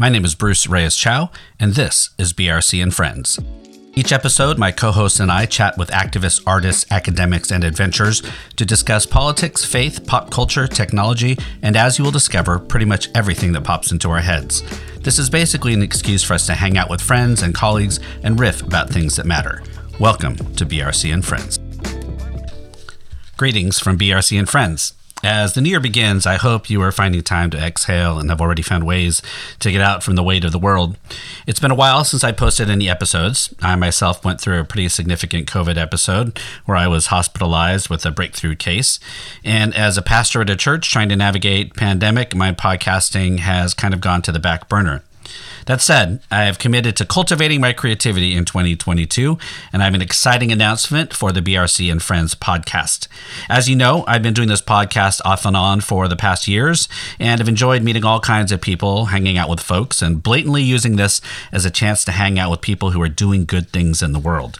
My 0.00 0.08
name 0.08 0.24
is 0.24 0.34
Bruce 0.34 0.66
Reyes 0.66 0.96
Chow, 0.96 1.30
and 1.58 1.74
this 1.74 2.08
is 2.16 2.32
BRC 2.32 2.82
and 2.82 2.94
Friends. 2.94 3.38
Each 3.94 4.12
episode, 4.12 4.56
my 4.56 4.72
co 4.72 4.92
hosts 4.92 5.20
and 5.20 5.30
I 5.30 5.44
chat 5.44 5.76
with 5.76 5.90
activists, 5.90 6.42
artists, 6.46 6.90
academics, 6.90 7.50
and 7.50 7.62
adventurers 7.62 8.22
to 8.56 8.64
discuss 8.64 9.04
politics, 9.04 9.62
faith, 9.62 10.06
pop 10.06 10.30
culture, 10.30 10.66
technology, 10.66 11.36
and 11.60 11.76
as 11.76 11.98
you 11.98 12.04
will 12.04 12.12
discover, 12.12 12.58
pretty 12.58 12.86
much 12.86 13.10
everything 13.14 13.52
that 13.52 13.64
pops 13.64 13.92
into 13.92 14.08
our 14.10 14.22
heads. 14.22 14.62
This 15.00 15.18
is 15.18 15.28
basically 15.28 15.74
an 15.74 15.82
excuse 15.82 16.22
for 16.22 16.32
us 16.32 16.46
to 16.46 16.54
hang 16.54 16.78
out 16.78 16.88
with 16.88 17.02
friends 17.02 17.42
and 17.42 17.54
colleagues 17.54 18.00
and 18.22 18.40
riff 18.40 18.62
about 18.62 18.88
things 18.88 19.16
that 19.16 19.26
matter. 19.26 19.62
Welcome 19.98 20.36
to 20.54 20.64
BRC 20.64 21.12
and 21.12 21.22
Friends. 21.22 21.58
Greetings 23.36 23.78
from 23.78 23.98
BRC 23.98 24.38
and 24.38 24.48
Friends. 24.48 24.94
As 25.22 25.52
the 25.52 25.60
new 25.60 25.68
year 25.68 25.80
begins, 25.80 26.24
I 26.24 26.36
hope 26.36 26.70
you 26.70 26.80
are 26.80 26.90
finding 26.90 27.20
time 27.22 27.50
to 27.50 27.58
exhale 27.58 28.18
and 28.18 28.30
have 28.30 28.40
already 28.40 28.62
found 28.62 28.86
ways 28.86 29.20
to 29.58 29.70
get 29.70 29.82
out 29.82 30.02
from 30.02 30.14
the 30.14 30.22
weight 30.22 30.44
of 30.44 30.52
the 30.52 30.58
world. 30.58 30.96
It's 31.46 31.60
been 31.60 31.70
a 31.70 31.74
while 31.74 32.04
since 32.04 32.24
I 32.24 32.32
posted 32.32 32.70
any 32.70 32.88
episodes. 32.88 33.54
I 33.60 33.76
myself 33.76 34.24
went 34.24 34.40
through 34.40 34.58
a 34.58 34.64
pretty 34.64 34.88
significant 34.88 35.46
COVID 35.46 35.76
episode 35.76 36.40
where 36.64 36.76
I 36.76 36.86
was 36.86 37.08
hospitalized 37.08 37.90
with 37.90 38.06
a 38.06 38.10
breakthrough 38.10 38.56
case. 38.56 38.98
And 39.44 39.74
as 39.74 39.98
a 39.98 40.02
pastor 40.02 40.40
at 40.40 40.48
a 40.48 40.56
church 40.56 40.90
trying 40.90 41.10
to 41.10 41.16
navigate 41.16 41.74
pandemic, 41.74 42.34
my 42.34 42.52
podcasting 42.52 43.40
has 43.40 43.74
kind 43.74 43.92
of 43.92 44.00
gone 44.00 44.22
to 44.22 44.32
the 44.32 44.38
back 44.38 44.70
burner. 44.70 45.02
That 45.66 45.80
said, 45.80 46.20
I 46.30 46.44
have 46.44 46.58
committed 46.58 46.96
to 46.96 47.04
cultivating 47.04 47.60
my 47.60 47.72
creativity 47.72 48.34
in 48.34 48.44
2022, 48.44 49.38
and 49.72 49.82
I 49.82 49.84
have 49.84 49.94
an 49.94 50.02
exciting 50.02 50.50
announcement 50.50 51.14
for 51.14 51.32
the 51.32 51.42
BRC 51.42 51.90
and 51.90 52.02
Friends 52.02 52.34
podcast. 52.34 53.08
As 53.48 53.68
you 53.68 53.76
know, 53.76 54.04
I've 54.06 54.22
been 54.22 54.34
doing 54.34 54.48
this 54.48 54.62
podcast 54.62 55.20
off 55.24 55.44
and 55.44 55.56
on 55.56 55.80
for 55.80 56.08
the 56.08 56.16
past 56.16 56.48
years 56.48 56.88
and 57.18 57.40
have 57.40 57.48
enjoyed 57.48 57.82
meeting 57.82 58.04
all 58.04 58.20
kinds 58.20 58.52
of 58.52 58.60
people, 58.60 59.06
hanging 59.06 59.36
out 59.36 59.48
with 59.48 59.60
folks, 59.60 60.02
and 60.02 60.22
blatantly 60.22 60.62
using 60.62 60.96
this 60.96 61.20
as 61.52 61.64
a 61.64 61.70
chance 61.70 62.04
to 62.04 62.12
hang 62.12 62.38
out 62.38 62.50
with 62.50 62.60
people 62.60 62.90
who 62.92 63.02
are 63.02 63.08
doing 63.08 63.44
good 63.44 63.70
things 63.70 64.02
in 64.02 64.12
the 64.12 64.18
world. 64.18 64.58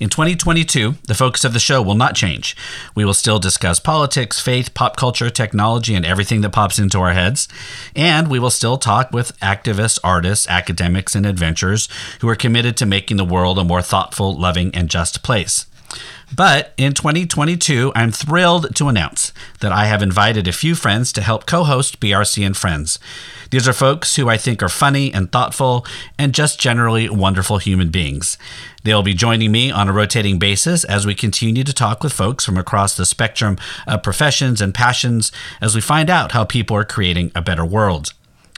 In 0.00 0.08
2022, 0.08 0.96
the 1.06 1.14
focus 1.14 1.44
of 1.44 1.52
the 1.52 1.58
show 1.58 1.80
will 1.82 1.94
not 1.94 2.14
change. 2.14 2.56
We 2.94 3.04
will 3.04 3.14
still 3.14 3.38
discuss 3.38 3.78
politics, 3.78 4.40
faith, 4.40 4.74
pop 4.74 4.96
culture, 4.96 5.30
technology, 5.30 5.94
and 5.94 6.04
everything 6.04 6.40
that 6.42 6.50
pops 6.50 6.78
into 6.78 7.00
our 7.00 7.12
heads. 7.12 7.48
And 7.94 8.28
we 8.28 8.38
will 8.38 8.50
still 8.50 8.78
talk 8.78 9.12
with 9.12 9.38
activists, 9.40 9.98
artists, 10.02 10.48
academics, 10.48 11.14
and 11.14 11.26
adventurers 11.26 11.88
who 12.20 12.28
are 12.28 12.36
committed 12.36 12.76
to 12.78 12.86
making 12.86 13.16
the 13.16 13.24
world 13.24 13.58
a 13.58 13.64
more 13.64 13.82
thoughtful, 13.82 14.38
loving, 14.38 14.74
and 14.74 14.88
just 14.88 15.22
place. 15.22 15.66
But 16.34 16.72
in 16.76 16.94
2022, 16.94 17.92
I'm 17.94 18.10
thrilled 18.10 18.74
to 18.76 18.88
announce 18.88 19.32
that 19.60 19.72
I 19.72 19.86
have 19.86 20.02
invited 20.02 20.48
a 20.48 20.52
few 20.52 20.74
friends 20.74 21.12
to 21.12 21.22
help 21.22 21.46
co 21.46 21.64
host 21.64 22.00
BRC 22.00 22.44
and 22.44 22.56
Friends. 22.56 22.98
These 23.50 23.68
are 23.68 23.72
folks 23.72 24.16
who 24.16 24.28
I 24.28 24.36
think 24.36 24.62
are 24.62 24.68
funny 24.68 25.12
and 25.12 25.30
thoughtful 25.30 25.86
and 26.18 26.34
just 26.34 26.58
generally 26.58 27.08
wonderful 27.08 27.58
human 27.58 27.90
beings. 27.90 28.36
They'll 28.82 29.02
be 29.02 29.14
joining 29.14 29.52
me 29.52 29.70
on 29.70 29.88
a 29.88 29.92
rotating 29.92 30.38
basis 30.38 30.84
as 30.84 31.06
we 31.06 31.14
continue 31.14 31.64
to 31.64 31.72
talk 31.72 32.02
with 32.02 32.12
folks 32.12 32.44
from 32.44 32.58
across 32.58 32.96
the 32.96 33.06
spectrum 33.06 33.56
of 33.86 34.02
professions 34.02 34.60
and 34.60 34.74
passions 34.74 35.30
as 35.60 35.74
we 35.74 35.80
find 35.80 36.10
out 36.10 36.32
how 36.32 36.44
people 36.44 36.76
are 36.76 36.84
creating 36.84 37.30
a 37.34 37.42
better 37.42 37.64
world. 37.64 38.12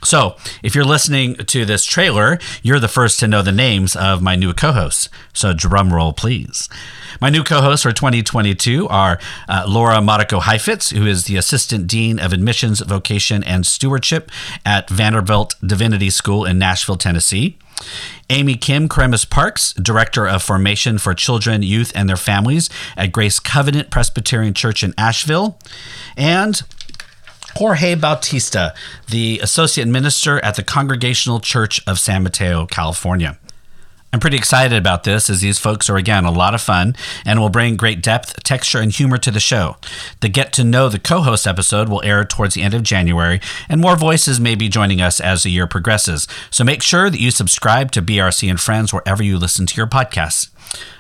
So, 0.07 0.37
if 0.63 0.77
you're 0.77 0.85
listening 0.85 1.35
to 1.35 1.65
this 1.65 1.85
trailer, 1.85 2.39
you're 2.63 2.79
the 2.79 2.87
first 2.87 3.19
to 3.19 3.27
know 3.27 3.43
the 3.43 3.51
names 3.51 3.97
of 3.97 4.23
my 4.23 4.37
new 4.37 4.55
co 4.55 4.71
hosts. 4.71 5.09
So, 5.33 5.53
drum 5.53 5.93
roll, 5.93 6.13
please. 6.13 6.69
My 7.21 7.29
new 7.29 7.43
co 7.43 7.61
hosts 7.61 7.83
for 7.83 7.91
2022 7.91 8.87
are 8.87 9.19
uh, 9.49 9.65
Laura 9.67 9.97
Mariko 9.97 10.41
Cheifetz, 10.41 10.97
who 10.97 11.07
is 11.07 11.25
the 11.25 11.37
Assistant 11.37 11.89
Dean 11.89 12.21
of 12.21 12.33
Admissions, 12.33 12.79
Vocation, 12.83 13.43
and 13.43 13.67
Stewardship 13.67 14.31
at 14.65 14.89
Vanderbilt 14.89 15.57
Divinity 15.61 16.11
School 16.11 16.45
in 16.45 16.57
Nashville, 16.57 16.97
Tennessee. 16.97 17.59
Amy 18.31 18.55
Kim 18.55 18.89
Kremis 18.89 19.29
Parks, 19.29 19.73
Director 19.73 20.27
of 20.29 20.41
Formation 20.41 20.99
for 20.99 21.15
Children, 21.15 21.65
Youth, 21.65 21.91
and 21.97 22.09
Their 22.09 22.17
Families 22.17 22.71
at 22.97 23.11
Grace 23.11 23.41
Covenant 23.41 23.91
Presbyterian 23.91 24.55
Church 24.55 24.85
in 24.85 24.95
Asheville. 24.97 25.59
And 26.17 26.63
Jorge 27.57 27.95
Bautista, 27.95 28.75
the 29.09 29.41
Associate 29.43 29.89
Minister 29.89 30.45
at 30.45 30.57
the 30.57 30.63
Congregational 30.63 31.41
Church 31.41 31.81
of 31.87 31.99
San 31.99 32.23
Mateo, 32.23 32.67
California. 32.67 33.39
I'm 34.13 34.21
pretty 34.21 34.37
excited 34.37 34.77
about 34.77 35.05
this 35.05 35.31
as 35.31 35.41
these 35.41 35.59
folks 35.59 35.89
are, 35.89 35.97
again, 35.97 36.27
a 36.27 36.31
lot 36.31 36.55
of 36.55 36.61
fun 36.61 36.95
and 37.25 37.41
will 37.41 37.49
bring 37.49 37.77
great 37.77 38.03
depth, 38.03 38.43
texture, 38.43 38.79
and 38.79 38.93
humor 38.93 39.17
to 39.19 39.31
the 39.31 39.41
show. 39.41 39.77
The 40.21 40.29
Get 40.29 40.53
to 40.55 40.65
Know 40.65 40.91
the 40.91 40.99
co 40.99 41.23
host 41.23 41.47
episode 41.47 41.89
will 41.89 42.03
air 42.05 42.27
towards 42.27 42.55
the 42.55 42.63
end 42.63 42.75
of 42.75 42.83
January, 42.83 43.41
and 43.71 43.81
more 43.81 43.97
voices 43.97 44.39
may 44.39 44.55
be 44.55 44.69
joining 44.69 45.01
us 45.01 45.19
as 45.19 45.43
the 45.43 45.51
year 45.51 45.67
progresses. 45.67 46.29
So 46.51 46.63
make 46.63 46.83
sure 46.83 47.09
that 47.09 47.21
you 47.21 47.31
subscribe 47.31 47.91
to 47.93 48.03
BRC 48.03 48.51
and 48.51 48.61
Friends 48.61 48.93
wherever 48.93 49.23
you 49.23 49.39
listen 49.39 49.65
to 49.65 49.77
your 49.77 49.87
podcasts. 49.87 50.51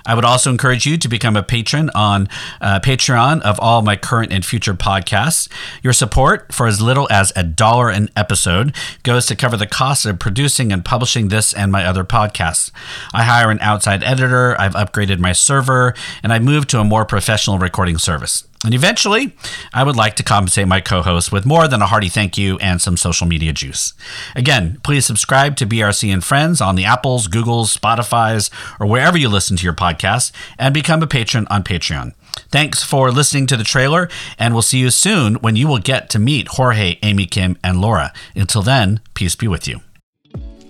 I 0.06 0.14
would 0.14 0.24
also 0.24 0.50
encourage 0.50 0.86
you 0.86 0.96
to 0.96 1.08
become 1.08 1.36
a 1.36 1.42
patron 1.42 1.90
on 1.94 2.28
uh, 2.60 2.80
Patreon 2.80 3.42
of 3.42 3.58
all 3.60 3.82
my 3.82 3.96
current 3.96 4.32
and 4.32 4.44
future 4.44 4.74
podcasts. 4.74 5.48
Your 5.82 5.92
support 5.92 6.54
for 6.54 6.66
as 6.66 6.80
little 6.80 7.08
as 7.10 7.32
a 7.34 7.42
dollar 7.42 7.90
an 7.90 8.08
episode 8.16 8.74
goes 9.02 9.26
to 9.26 9.36
cover 9.36 9.56
the 9.56 9.66
cost 9.66 10.06
of 10.06 10.18
producing 10.18 10.72
and 10.72 10.84
publishing 10.84 11.28
this 11.28 11.52
and 11.52 11.72
my 11.72 11.84
other 11.84 12.04
podcasts. 12.04 12.70
I 13.12 13.24
hire 13.24 13.50
an 13.50 13.58
outside 13.60 14.02
editor, 14.02 14.58
I've 14.60 14.74
upgraded 14.74 15.18
my 15.18 15.32
server, 15.32 15.94
and 16.22 16.32
I 16.32 16.38
moved 16.38 16.70
to 16.70 16.80
a 16.80 16.84
more 16.84 17.04
professional 17.04 17.58
recording 17.58 17.98
service. 17.98 18.44
And 18.64 18.74
eventually, 18.74 19.36
I 19.74 19.84
would 19.84 19.96
like 19.96 20.16
to 20.16 20.22
compensate 20.22 20.66
my 20.66 20.80
co 20.80 21.02
host 21.02 21.30
with 21.30 21.44
more 21.44 21.68
than 21.68 21.82
a 21.82 21.86
hearty 21.86 22.08
thank 22.08 22.38
you 22.38 22.58
and 22.58 22.80
some 22.80 22.96
social 22.96 23.26
media 23.26 23.52
juice. 23.52 23.92
Again, 24.34 24.80
please 24.82 25.04
subscribe 25.04 25.56
to 25.56 25.66
BRC 25.66 26.12
and 26.12 26.24
Friends 26.24 26.60
on 26.60 26.74
the 26.74 26.84
Apples, 26.84 27.28
Googles, 27.28 27.78
Spotify's, 27.78 28.50
or 28.80 28.86
wherever 28.86 29.18
you 29.18 29.28
listen 29.28 29.56
to 29.56 29.62
your 29.62 29.74
podcasts, 29.96 30.32
and 30.58 30.74
become 30.74 31.02
a 31.02 31.06
patron 31.06 31.46
on 31.50 31.62
Patreon. 31.64 32.12
Thanks 32.50 32.82
for 32.82 33.10
listening 33.10 33.46
to 33.48 33.56
the 33.56 33.64
trailer, 33.64 34.08
and 34.38 34.54
we'll 34.54 34.62
see 34.62 34.78
you 34.78 34.90
soon 34.90 35.36
when 35.36 35.56
you 35.56 35.68
will 35.68 35.78
get 35.78 36.10
to 36.10 36.18
meet 36.18 36.48
Jorge, 36.48 36.98
Amy 37.02 37.26
Kim, 37.26 37.58
and 37.64 37.80
Laura. 37.80 38.12
Until 38.34 38.62
then, 38.62 39.00
peace 39.14 39.34
be 39.34 39.48
with 39.48 39.66
you. 39.66 39.80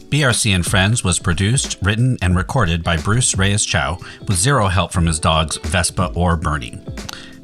BRC 0.08 0.54
and 0.54 0.64
Friends 0.64 1.02
was 1.02 1.18
produced, 1.18 1.78
written, 1.82 2.16
and 2.22 2.36
recorded 2.36 2.84
by 2.84 2.96
Bruce 2.96 3.36
Reyes 3.36 3.64
Chow 3.64 3.98
with 4.28 4.38
zero 4.38 4.68
help 4.68 4.92
from 4.92 5.06
his 5.06 5.18
dogs 5.18 5.56
Vespa 5.56 6.12
or 6.14 6.36
Bernie. 6.36 6.80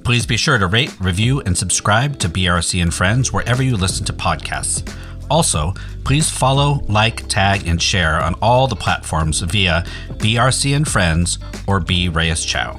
Please 0.05 0.27
be 0.27 0.37
sure 0.37 0.59
to 0.59 0.67
rate, 0.67 0.95
review, 1.01 1.41
and 1.41 1.59
subscribe 1.59 2.19
to 2.21 2.29
BRC 2.29 2.81
and 2.81 2.95
Friends 2.95 3.33
wherever 3.33 3.63
you 3.63 3.77
listen 3.77 4.05
to 4.07 4.13
podcasts. 4.13 4.89
Also, 5.33 5.73
please 6.05 6.29
follow, 6.29 6.85
like, 6.89 7.27
tag, 7.27 7.67
and 7.67 7.81
share 7.81 8.21
on 8.21 8.35
all 8.43 8.67
the 8.67 8.77
platforms 8.77 9.41
via 9.41 9.83
BRC 10.19 10.77
and 10.77 10.87
Friends 10.87 11.39
or 11.67 11.81
B 11.81 12.11
Reyes 12.11 12.45
Chow. 12.45 12.79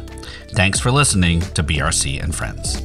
Thanks 0.52 0.80
for 0.80 0.92
listening 0.92 1.40
to 1.56 1.64
BRC 1.64 2.24
and 2.24 2.36
Friends. 2.36 2.83